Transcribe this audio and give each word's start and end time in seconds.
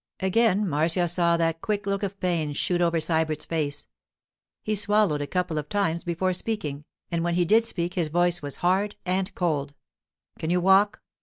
Again 0.19 0.67
Marcia 0.67 1.07
saw 1.07 1.37
that 1.37 1.61
quick 1.61 1.85
look 1.85 2.01
of 2.01 2.19
pain 2.19 2.53
shoot 2.53 2.81
over 2.81 2.99
Sybert's 2.99 3.45
face; 3.45 3.85
he 4.63 4.73
swallowed 4.73 5.21
a 5.21 5.27
couple 5.27 5.59
of 5.59 5.69
times 5.69 6.03
before 6.03 6.33
speaking, 6.33 6.85
and 7.11 7.23
when 7.23 7.35
he 7.35 7.45
did 7.45 7.67
speak 7.67 7.93
his 7.93 8.07
voice 8.07 8.41
was 8.41 8.55
hard 8.65 8.95
and 9.05 9.31
cold. 9.35 9.75
'Can 10.39 10.49
you 10.49 10.59
walk? 10.59 11.03